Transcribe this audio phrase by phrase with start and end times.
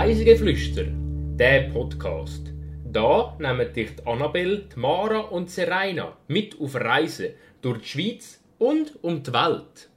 [0.00, 0.84] Reisegeflüster,
[1.38, 2.54] der Podcast.
[2.90, 8.98] Da nehmen dich die Annabelle, Mara und Serena mit auf Reisen durch die Schweiz und
[9.02, 9.90] um die Welt.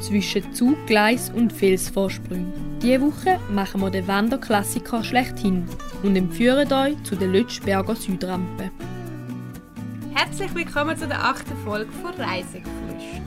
[0.00, 2.71] zwischen Zuggleis und Felsvorsprüngen.
[2.82, 5.68] Diese Woche machen wir den Wanderklassiker schlechthin
[6.02, 8.72] und entführen euch zu der Lötschberger Südrampe.
[10.12, 13.22] Herzlich willkommen zu der achten Folge von Reisegeflüster.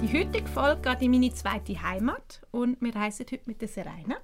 [0.00, 4.18] Die heutige Folge geht in meine zweite Heimat und wir reisen heute mit der Serena.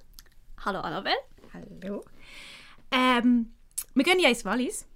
[0.63, 1.17] Hallo Annabelle.
[1.53, 2.05] Hallo.
[2.89, 3.51] Ähm,
[3.93, 4.87] wir gehen ja ins Wallis.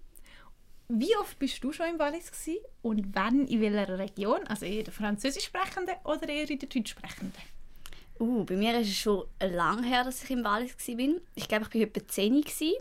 [0.88, 4.48] Wie oft bist du schon im Wallis gewesen und wann in welcher Region?
[4.48, 7.38] Also eher der französisch sprechende oder eher in der deutsch sprechende?
[8.19, 11.16] Uh, bei mir ist es schon lange her, dass ich im Wallis war.
[11.36, 12.73] Ich glaube, ich war etwa 10 gewesen.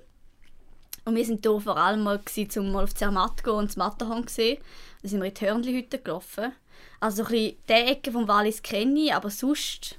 [1.04, 3.68] Und wir sind hier vor allem mal, gewesen, um mal auf Zermatt zu gehen und
[3.70, 4.58] das Matterhorn zu sehen.
[5.02, 6.52] Da sind wir in die Hörnli-Hütte gelaufen.
[7.00, 9.98] Also so ein bisschen die Ecke vom Wallis kenne ich, aber sonst,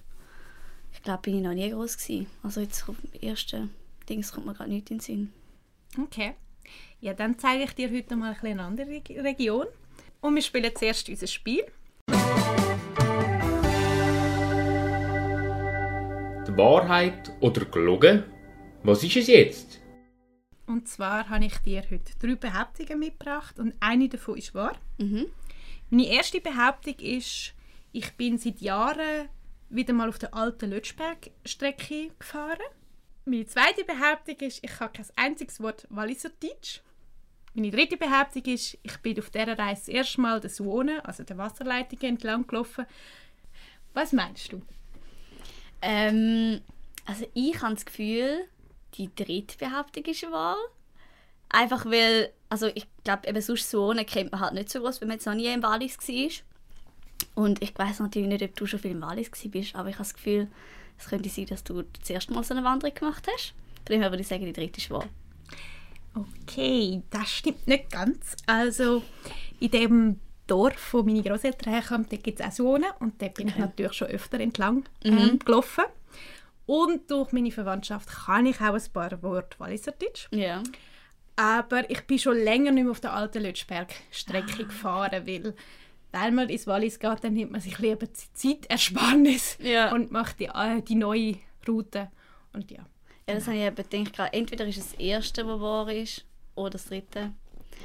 [0.94, 2.28] ich glaube, bin ich noch nie groß gewesen.
[2.42, 3.74] Also jetzt auf dem ersten
[4.08, 5.34] Dings kommt mir gerade nichts in den Sinn.
[6.02, 6.36] Okay.
[7.02, 9.68] Ja, dann zeige ich dir heute mal ein eine andere Reg- Region.
[10.22, 11.66] Und wir spielen zuerst unser Spiel.
[16.58, 18.24] Wahrheit oder gelogen?
[18.84, 19.82] Was ist es jetzt?
[20.68, 24.78] Und zwar habe ich dir heute drei Behauptungen mitgebracht und eine davon ist wahr.
[24.98, 25.26] Mhm.
[25.90, 27.54] Meine erste Behauptung ist,
[27.92, 29.30] ich bin seit Jahren
[29.70, 32.60] wieder mal auf der alten Lötschberg-Strecke gefahren.
[33.26, 36.82] Meine zweite Behauptung ist, ich habe kein einziges Wort Walliserdeutsch.
[37.56, 41.24] Meine dritte Behauptung ist, ich bin auf dieser Reise das erste Mal das Wohnen, also
[41.24, 42.86] der Wasserleitung entlang gelaufen.
[43.94, 44.62] Was meinst du?
[45.84, 46.62] Ähm,
[47.06, 48.46] also ich habe das Gefühl,
[48.96, 50.58] die dritte Behauptung ist wahr.
[51.50, 55.02] Einfach weil, also ich glaube, eben sonst so ohne kennt man halt nicht so groß,
[55.02, 56.32] wenn man jetzt noch nie im Wallis war.
[57.36, 60.04] Und ich weiß natürlich nicht, ob du schon viel im Wallis bist, aber ich habe
[60.04, 60.48] das Gefühl,
[60.98, 63.54] es könnte sein, dass du das erste Mal so eine Wanderung gemacht hast.
[63.90, 65.08] Her würde ich sagen, die dritte ist wahr.
[66.16, 68.38] Okay, das stimmt nicht ganz.
[68.46, 69.04] Also
[69.60, 73.48] in dem Dorf, wo meine Großeltern herkommen, da gibt es auch Zonen und da bin
[73.48, 75.86] ich natürlich schon öfter entlang ähm, gelaufen.
[76.66, 80.28] Und durch meine Verwandtschaft kann ich auch ein paar Worte Walliserdeutsch.
[80.32, 80.62] Ja.
[81.36, 85.56] Aber ich bin schon länger nicht mehr auf der alten Lötschberg-Strecke gefahren, weil
[86.12, 89.92] wenn man ins Wallis geht, dann nimmt man sich lieber die Zeitersparnis Ja.
[89.94, 91.36] und macht die, äh, die neue
[91.68, 92.10] Route.
[92.54, 92.86] Und ja.
[93.28, 96.72] Ja, das habe ich eben gedacht, entweder ist es das erste, was wahr ist, oder
[96.72, 97.32] das dritte.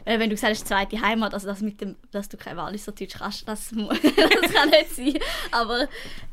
[0.04, 3.18] Weil wenn du sagst, zweite Heimat, also das mit dem, dass du kein Walliser Deutsch
[3.18, 5.18] kannst, das, das kann nicht sein.
[5.50, 5.88] Aber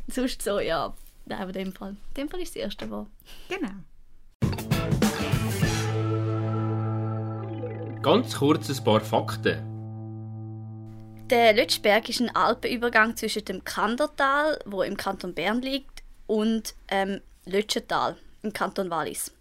[0.08, 0.94] sonst so, ja.
[1.26, 3.08] Nein, aber in dem Fall, in dem Fall ist das erste wahr.
[3.50, 3.72] Genau.
[8.02, 9.76] Ganz kurz ein paar Fakten.
[11.32, 17.22] Der Lötschberg ist ein Alpenübergang zwischen dem Kandertal, wo im Kanton Bern liegt, und ähm,
[17.46, 19.32] Lötschental im Kanton Wallis.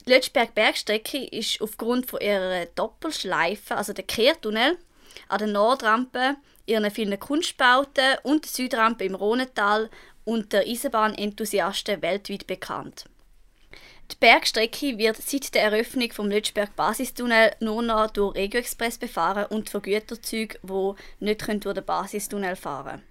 [0.00, 4.78] Die Lötschberg-Bergstrecke ist aufgrund von ihrer Doppelschleife, also der Kehrtunnel,
[5.28, 6.36] an der Nordrampe,
[6.66, 9.88] ihren vielen Kunstbauten und der Südrampe im Rhonetal
[10.24, 13.06] und der Eisenbahnenthusiasten weltweit bekannt.
[14.10, 19.46] Die Bergstrecke wird seit der Eröffnung vom Lötschberg Basistunnel nur noch durch Regio Express befahren
[19.46, 23.02] und für Güterzüge, die nicht können durch den Basistunnel fahren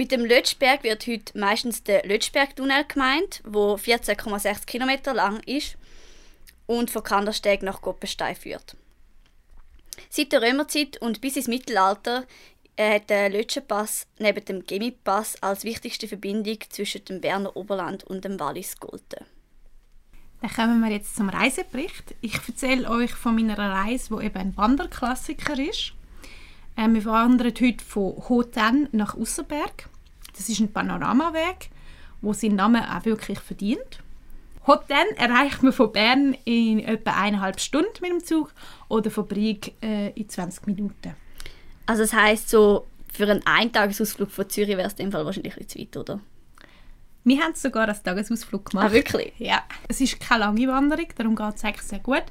[0.00, 5.76] Mit dem Lötschberg wird heute meistens der Lötschbergtunnel gemeint, wo 14,6 km lang ist
[6.64, 8.78] und von Kandersteg nach Goppenstein führt.
[10.08, 12.24] Seit der Römerzeit und bis ins Mittelalter
[12.76, 18.24] äh, hat der Lötschenpass neben dem Gemipass als wichtigste Verbindung zwischen dem Berner Oberland und
[18.24, 19.26] dem Wallis gegolten.
[20.40, 22.14] Dann kommen wir jetzt zum Reisebericht.
[22.22, 25.92] Ich erzähle euch von meiner Reise, wo eben ein Wanderklassiker ist.
[26.80, 29.90] Ähm, wir wandern heute von Hoten nach Usserberg.
[30.34, 31.68] Das ist ein Panoramaweg,
[32.22, 34.00] wo seinen Namen auch wirklich verdient.
[34.66, 38.54] Hoten erreicht man von Bern in etwa eineinhalb Stunden mit dem Zug
[38.88, 41.14] oder von Brieg äh, in 20 Minuten.
[41.84, 45.56] Also das heisst so, für einen Eintagesausflug von Zürich wäre es in dem Fall wahrscheinlich
[45.56, 46.20] ein bisschen zu weit, oder?
[47.24, 48.86] Wir haben sogar als Tagesausflug gemacht.
[48.86, 49.34] Ah, wirklich?
[49.36, 49.64] Ja.
[49.86, 52.24] Es ist keine lange Wanderung, darum geht es eigentlich sehr gut.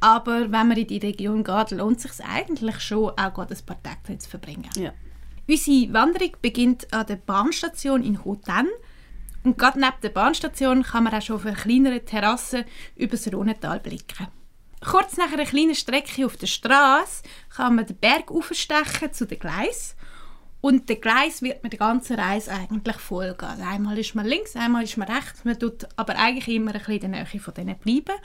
[0.00, 3.66] Aber wenn man in die Region geht, lohnt es sich eigentlich schon, auch gerade ein
[3.66, 4.68] paar Tage dort zu verbringen.
[4.76, 4.92] Ja.
[5.48, 8.68] Unsere Wanderung beginnt an der Bahnstation in Hoten.
[9.44, 12.64] Und gerade neben der Bahnstation kann man auch schon auf einer kleineren Terrasse
[12.96, 14.26] über das Rhonetal blicken.
[14.80, 17.22] Kurz nach einer kleinen Strecke auf der Straße
[17.54, 19.96] kann man den Berg aufstechen zu den Gleis
[20.60, 23.44] Und der Gleis wird mit der ganzen Reise eigentlich folgen.
[23.44, 25.44] Also einmal ist man links, einmal ist man rechts.
[25.44, 28.16] Man tut aber eigentlich immer ein bisschen in der Nähe von denen bleiben.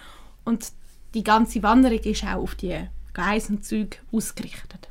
[0.44, 0.72] Und
[1.14, 4.90] die ganze Wanderung ist auch auf die Gleise und Züge ausgerichtet.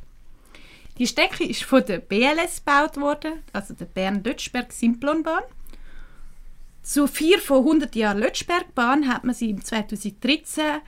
[0.99, 5.43] Die Strecke ist von der BLS gebaut worden, also der Bern-Lötschberg-Simplonbahn.
[6.82, 10.81] Zu vier von 100 Jahren Lötschbergbahn hat man sie im 2013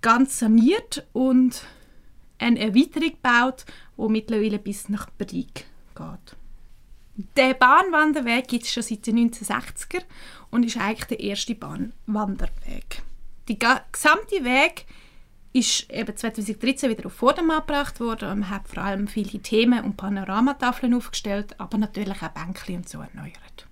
[0.00, 1.64] ganz saniert und
[2.38, 3.66] eine Erweiterung gebaut,
[3.98, 6.36] die mittlerweile bis nach Brieg geht.
[7.36, 10.02] Der Bahnwanderweg gibt es schon seit den 1960er
[10.50, 13.02] und ist eigentlich der erste Bahnwanderweg.
[13.48, 14.86] Der gesamte Weg
[15.52, 19.84] ist eben 2013 wieder auf Vordermann gebracht worden und man hat vor allem viele Themen
[19.84, 23.66] und Panoramatafeln aufgestellt, aber natürlich auch Bänkchen und so erneuert.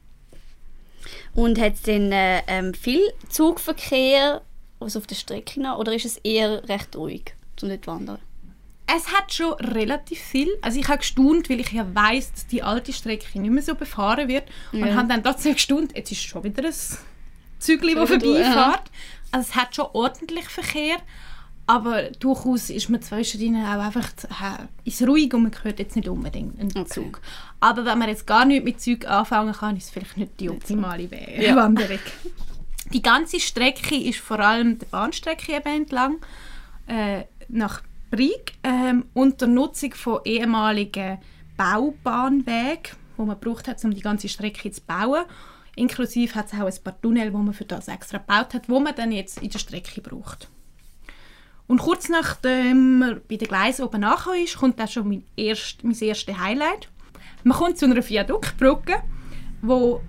[1.32, 4.42] Und hat es denn äh, ähm, viel Zugverkehr
[4.80, 8.18] also auf der Strecke noch, oder ist es eher recht ruhig, um dort zu wandern?
[8.92, 10.48] Es hat schon relativ viel.
[10.62, 13.76] Also ich habe gestaunt, weil ich ja weiss, dass die alte Strecke nicht mehr so
[13.76, 14.44] befahren wird.
[14.72, 14.84] Ja.
[14.84, 16.74] Und habe dann trotzdem gestaunt, jetzt ist schon wieder ein
[17.60, 18.48] Zügel, das vorbeifährt.
[18.48, 18.82] Ja.
[19.32, 20.96] Also es hat schon ordentlich Verkehr,
[21.66, 26.08] aber durchaus ist man zwischendrin auch einfach äh, ist ruhig und man hört jetzt nicht
[26.08, 26.84] unbedingt einen okay.
[26.84, 27.20] Zug.
[27.60, 30.50] Aber wenn man jetzt gar nicht mit Zug anfangen kann, ist es vielleicht nicht die
[30.50, 31.54] optimale ja.
[31.56, 32.00] Wanderung.
[32.92, 36.16] Die ganze Strecke ist vor allem der Bahnstrecke eben entlang
[36.88, 41.18] äh, nach Brieg ähm, unter Nutzung von ehemaligen
[41.56, 45.24] Baubahnwegen, wo man braucht hat, um die ganze Strecke zu bauen.
[45.76, 48.80] Inklusive hat es auch ein paar Tunnel, wo man für das extra gebaut hat, wo
[48.80, 50.48] man dann jetzt in der Strecke braucht.
[51.66, 55.84] Und kurz nachdem man bei den Gleisen oben angekommen ist, kommt dann schon mein, erst,
[55.84, 56.88] mein erstes Highlight.
[57.44, 59.02] Man kommt zu einer Viaduktbrücke,
[59.62, 60.02] wo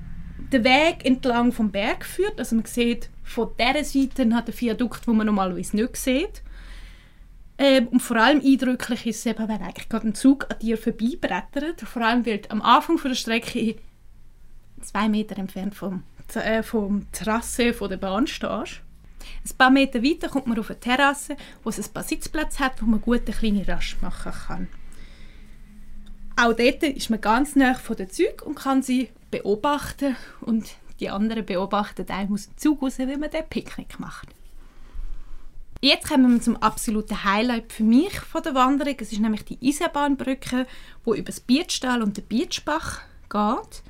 [0.51, 2.39] der Weg entlang vom Berg führt.
[2.39, 6.41] Also man sieht von dieser Seite hat der Viadukt, wo man normalerweise nicht sieht.
[7.57, 10.79] Ähm, und vor allem eindrücklich ist es eben, wenn eigentlich gerade ein Zug an dir
[10.79, 11.81] vorbeibrettert.
[11.81, 13.75] Vor allem, weil am Anfang von der Strecke
[14.83, 16.04] zwei Meter entfernt vom,
[16.36, 18.81] äh, vom Trasse von der Bahn stehst.
[19.44, 22.81] Ein paar Meter weiter kommt man auf eine Terrasse, wo es ein paar Sitzplätze hat,
[22.81, 24.68] wo man gut eine kleine Rasch machen kann.
[26.38, 30.69] Auch dort ist man ganz nah von den Zügen und kann sie beobachten und
[31.00, 34.30] die anderen beobachten einem aus dem Zug raus, wie man den Picknick macht.
[35.81, 38.95] Jetzt kommen wir zum absoluten Highlight für mich von der Wanderung.
[39.00, 40.68] Es ist nämlich die Eisenbahnbrücke,
[41.04, 43.81] wo über das Bietstall und den Bietschbach geht.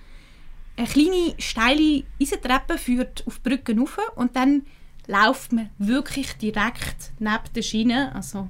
[0.77, 4.63] Eine kleine steile Eisentreppe führt auf die Brücke rauf und dann
[5.07, 8.49] läuft man wirklich direkt neben der Schiene, also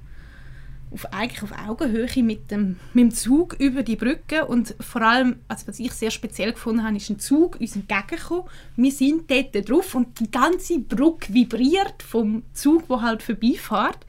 [0.93, 5.37] auf, eigentlich auf Augenhöhe mit dem, mit dem Zug über die Brücke und vor allem,
[5.47, 8.43] also was ich sehr speziell gefunden habe, ist ein Zug uns entgegengekommen.
[8.75, 14.05] Wir sind dort drauf und die ganze Brücke vibriert vom Zug, der halt vorbeifährt.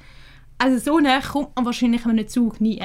[0.58, 2.78] Also so nah kommt man wahrscheinlich einem Zug nie.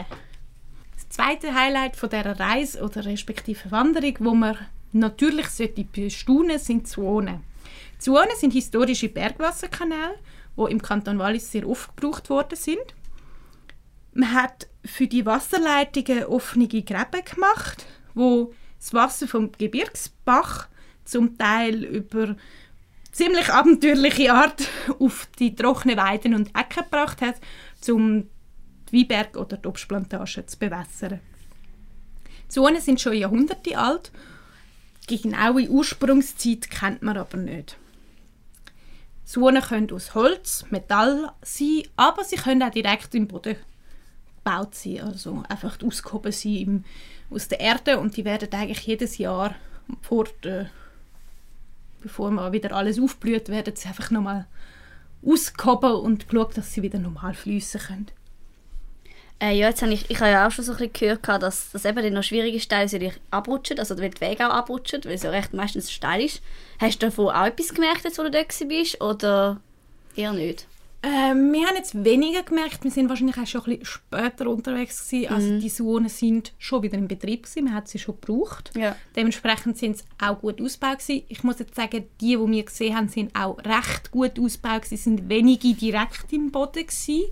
[0.95, 4.57] Das zweite Highlight von dieser Reise oder respektive Wanderung, wo man
[4.91, 7.43] natürlich sollte bestaunen, sind Zonen.
[7.99, 10.17] Zonen sind historische Bergwasserkanäle,
[10.57, 12.95] die im Kanton Wallis sehr oft gebraucht worden sind.
[14.13, 20.67] Man hat für die Wasserleitungen offene Gräben gemacht, wo das Wasser vom Gebirgsbach
[21.05, 22.35] zum Teil über
[23.11, 24.69] ziemlich abenteuerliche Art
[24.99, 27.35] auf die trockenen Weiden und Ecken gebracht hat,
[27.89, 28.27] um
[28.91, 31.19] die Weinberg oder die Obstplantagen zu bewässern.
[32.47, 34.11] Zonen sind schon Jahrhunderte alt.
[35.09, 37.77] Die genaue Ursprungszeit kennt man aber nicht.
[39.23, 43.57] Zonen können aus Holz, Metall sein, aber sie können auch direkt im Boden
[44.37, 46.83] gebaut sein, also einfach ausgehoben sein im,
[47.29, 49.55] aus der Erde und die werden eigentlich jedes Jahr
[50.01, 50.69] vor der,
[52.01, 54.45] bevor mal wieder alles aufblüht, werden sie einfach nochmal
[55.25, 58.07] ausgehoben und geschaut, dass sie wieder normal fließen können.
[59.39, 61.71] Äh, ja, jetzt habe ich, ich habe ja auch schon so ein bisschen gehört, dass
[61.71, 65.13] das eben noch schwierig ist, weil sie abrutschen, also weil die Wege auch abrutschen, weil
[65.13, 66.41] es ja recht meistens steil ist.
[66.79, 69.61] Hast du davon auch etwas gemerkt, wo du dort bist, oder
[70.15, 70.65] eher nicht?
[71.03, 75.07] Ähm, wir haben jetzt weniger gemerkt, wir sind wahrscheinlich auch schon ein bisschen später unterwegs
[75.07, 75.31] gewesen.
[75.31, 75.59] Also mhm.
[75.59, 78.71] die Zonen sind schon wieder im Betrieb gewesen, man hat sie schon gebraucht.
[78.75, 78.95] Ja.
[79.15, 81.23] Dementsprechend sind sie auch gut ausgebaut gewesen.
[81.29, 84.97] Ich muss jetzt sagen, die, die wir gesehen haben, sind auch recht gut ausgebaut gewesen,
[84.97, 87.25] sind wenige direkt im Boden gewesen.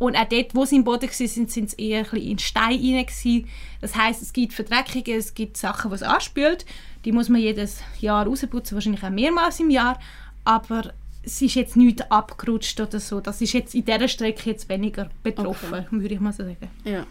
[0.00, 2.72] Und auch dort, wo sie im Boden waren, sind, sind sie eher ein in Stein
[2.72, 3.04] rein.
[3.04, 3.46] Gewesen.
[3.82, 6.64] Das heißt, es gibt Verdreckungen, es gibt Sachen, die es anspült.
[7.04, 10.00] Die muss man jedes Jahr rausputzen, wahrscheinlich auch mehrmals im Jahr.
[10.42, 13.20] Aber es ist jetzt nicht abgerutscht oder so.
[13.20, 15.86] Das ist jetzt in dieser Strecke jetzt weniger betroffen, okay.
[15.90, 16.70] würde ich mal so sagen.
[16.84, 17.06] Ja.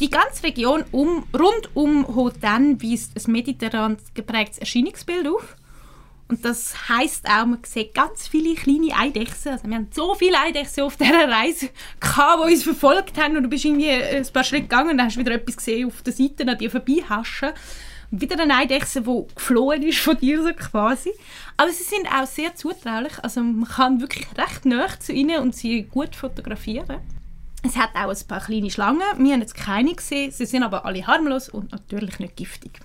[0.00, 5.56] Die ganze Region um, rund um Hotan weist ein mediterran geprägtes Erscheinungsbild auf.
[6.28, 9.52] Und das heißt auch, man sieht ganz viele kleine Eidechsen.
[9.52, 11.68] Also wir haben so viele Eidechsen auf dieser Reise
[12.00, 13.36] gehabt, die uns verfolgt haben.
[13.36, 16.12] Und du bist irgendwie ein paar Schritte gegangen und hast wieder etwas gesehen auf der
[16.12, 17.50] Seite, an dir vorbeihaschen.
[18.10, 21.12] Und wieder eine Eidechse, die geflohen ist von dir so quasi.
[21.56, 23.12] Aber sie sind auch sehr zutraulich.
[23.22, 26.98] Also man kann wirklich recht nah zu ihnen und sie gut fotografieren.
[27.62, 29.02] Es hat auch ein paar kleine Schlangen.
[29.18, 30.30] Wir haben jetzt keine gesehen.
[30.30, 32.80] Sie sind aber alle harmlos und natürlich nicht giftig.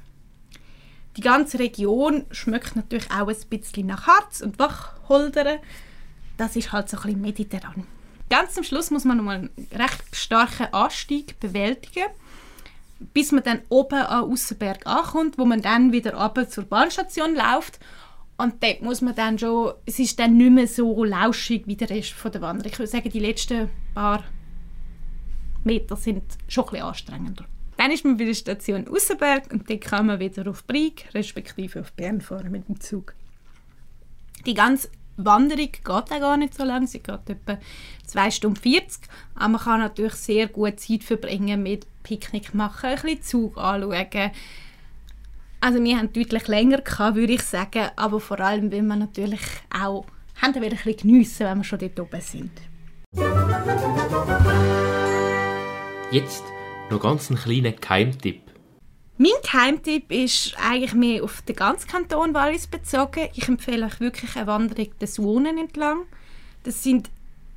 [1.17, 5.57] Die ganze Region schmeckt natürlich auch ein bisschen nach Harz und Wachholdern.
[6.37, 7.87] Das ist halt so ein bisschen mediterran.
[8.29, 12.05] Ganz am Schluss muss man noch einen recht starken Anstieg bewältigen,
[13.13, 17.79] bis man dann oben an Aussenberg ankommt, wo man dann wieder runter zur Bahnstation läuft.
[18.37, 21.89] Und dort muss man dann schon, es ist dann nicht mehr so lauschig wie der
[21.89, 22.71] Rest von der Wanderung.
[22.71, 24.23] Ich würde sagen, die letzten paar
[25.63, 27.45] Meter sind schon ein bisschen anstrengender.
[27.87, 31.79] Dann ist man bei der Station Aussenberg und dann kann man wieder auf Brig, respektive
[31.79, 33.13] auf Bern fahren mit dem Zug.
[34.45, 37.57] Die ganze Wanderung geht auch gar nicht so lang, sie geht etwa
[38.05, 39.03] 2 Stunden 40,
[39.35, 44.31] aber man kann natürlich sehr gut Zeit verbringen mit Picknick machen, ein bisschen Zug anschauen.
[45.61, 49.39] Also wir haben deutlich länger gehabt, würde ich sagen, aber vor allem, weil wir natürlich
[49.73, 50.05] auch
[50.41, 52.51] haben wir ein bisschen geniessen, wenn wir schon dort oben sind.
[56.11, 56.43] Jetzt
[56.89, 58.41] noch ganz einen kleinen Geheimtipp.
[59.17, 63.29] Mein Geheimtipp ist eigentlich mehr auf den ganzen Kanton Wallis bezogen.
[63.33, 66.05] Ich empfehle euch wirklich eine Wanderung des Wohnen entlang.
[66.63, 67.09] Das sind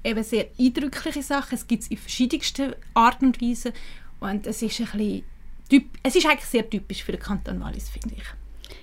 [0.02, 1.54] eben sehr eindrückliche Sachen.
[1.54, 3.72] Es gibt es in verschiedensten Arten und Weisen.
[4.20, 4.86] Und es ist, ein
[5.68, 8.24] bisschen, es ist eigentlich sehr typisch für den Kanton Wallis, finde ich.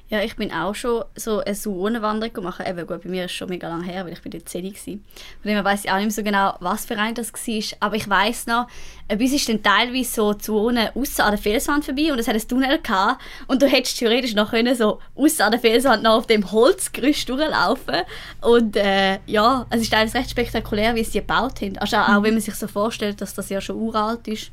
[0.09, 2.61] Ja, ich bin auch schon so eine Suonenwanderung gemacht.
[2.65, 4.63] Eben, gut, bei mir ist es schon mega lange her, weil ich bin dort 10
[4.63, 4.71] war.
[4.71, 5.01] Von
[5.43, 7.77] dem weiss ich auch nicht mehr so genau, was für ein das war.
[7.81, 8.67] Aber ich weiss noch,
[9.09, 12.27] bei uns ist dann teilweise so die Zone aussen an der Felswand vorbei und es
[12.29, 13.21] hat ein Tunnel gehabt.
[13.47, 17.27] Und du hättest theoretisch noch können, so aussen an der Felswand noch auf dem Holzgerüst
[17.27, 18.03] durchlaufen
[18.39, 21.77] Und äh, ja, es ist teilweise recht spektakulär, wie sie gebaut haben.
[21.79, 22.23] Also auch, mhm.
[22.23, 24.51] wenn man sich so vorstellt, dass das ja schon uralt ist,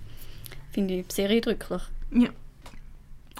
[0.73, 1.83] finde ich sehr eindrücklich.
[2.11, 2.31] Ja.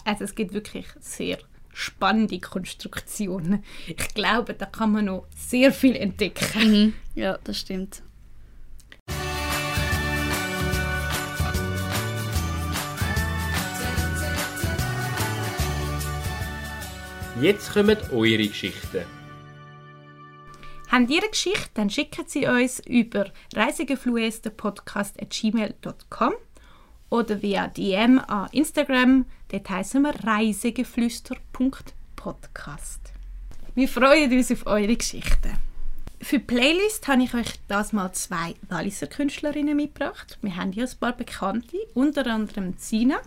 [0.05, 1.39] Also es gibt wirklich sehr
[1.75, 3.63] spannende Konstruktionen.
[3.87, 6.47] Ich glaube, da kann man noch sehr viel entdecken.
[6.59, 6.95] Mhm.
[7.15, 8.03] Ja, das stimmt.
[17.41, 19.07] Jetzt kommen eure Geschichten.
[20.89, 26.35] Habt ihr eine Geschichte, dann schicken Sie uns über reisegefluesterpodcast.gmail.com
[27.15, 29.27] oder via DM an Instagram.
[29.49, 33.01] Dort heißen wir reisegeflüster.podcast.
[33.77, 35.53] Wir freuen uns auf eure Geschichten.
[36.21, 40.41] Für die Playlist habe ich euch das mal zwei Walliser Künstlerinnen mitgebracht.
[40.43, 43.19] Wir haben hier ein paar Bekannte, unter anderem Sina.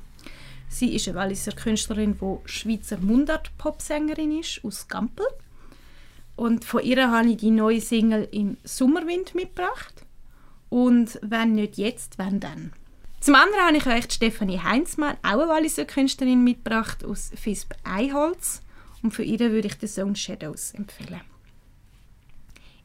[0.68, 5.26] Sie ist eine Walliser Künstlerin, die Schweizer Mundart-Popsängerin ist, aus Gampel.
[6.36, 10.04] Und von ihr habe ich die neue Single «Im Sommerwind» mitgebracht.
[10.68, 12.74] Und wenn nicht jetzt, wenn dann.
[13.20, 18.62] Zum anderen habe ich euch Stefanie Heinzmann, auch eine Walliser Künstlerin, mitgebracht aus Fisp Eiholz.
[19.04, 21.22] Und für ihre würde ich den Song Shadows empfehlen.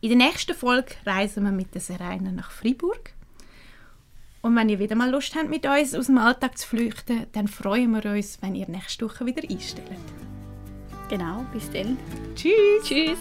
[0.01, 3.13] In der nächsten Folge reisen wir mit der Serena nach Freiburg.
[4.41, 7.47] Und wenn ihr wieder mal Lust habt, mit uns aus dem Alltag zu flüchten, dann
[7.47, 9.87] freuen wir uns, wenn ihr nächste Woche wieder einstellt.
[11.09, 11.97] Genau, bis dann.
[12.35, 12.83] Tschüss.
[12.83, 13.19] Tschüss.